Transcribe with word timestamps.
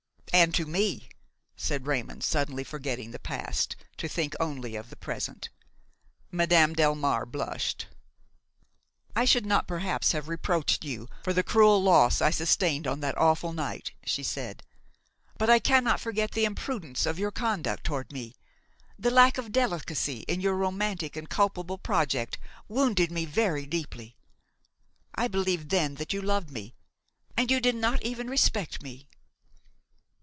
"And 0.33 0.55
to 0.55 0.65
me," 0.65 1.09
said 1.57 1.85
Raymon, 1.87 2.21
suddenly 2.21 2.63
forgetting 2.63 3.11
the 3.11 3.19
past 3.19 3.75
to 3.97 4.07
think 4.07 4.33
only 4.39 4.77
of 4.77 4.89
the 4.89 4.95
present. 4.95 5.49
Madame 6.31 6.73
Delmare 6.73 7.25
blushed. 7.29 7.87
"I 9.13 9.25
should 9.25 9.45
not 9.45 9.67
perhaps 9.67 10.13
have 10.13 10.29
reproached 10.29 10.85
you 10.85 11.09
for 11.21 11.33
the 11.33 11.43
cruel 11.43 11.83
loss 11.83 12.21
I 12.21 12.29
sustained 12.31 12.87
on 12.87 13.01
that 13.01 13.17
awful 13.17 13.51
night," 13.51 13.91
she 14.05 14.23
said; 14.23 14.63
"but 15.37 15.49
I 15.49 15.59
cannot 15.59 15.99
forget 15.99 16.31
the 16.31 16.45
imprudence 16.45 17.05
of 17.05 17.19
your 17.19 17.31
conduct 17.31 17.83
toward 17.83 18.13
me. 18.13 18.33
The 18.97 19.11
lack 19.11 19.37
of 19.37 19.51
delicacy 19.51 20.19
in 20.29 20.39
your 20.39 20.55
romantic 20.55 21.17
and 21.17 21.27
culpable 21.29 21.77
project 21.77 22.37
wounded 22.69 23.11
me 23.11 23.25
very 23.25 23.65
deeply. 23.65 24.15
I 25.13 25.27
believed 25.27 25.71
then 25.71 25.95
that 25.95 26.13
you 26.13 26.21
loved 26.21 26.51
me!–and 26.51 27.51
you 27.51 27.59
did 27.59 27.75
not 27.75 28.01
even 28.01 28.29
respect 28.29 28.81
me!" 28.81 29.09